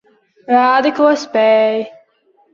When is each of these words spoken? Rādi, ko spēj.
Rādi, 0.53 0.93
ko 1.01 1.11
spēj. 1.25 1.87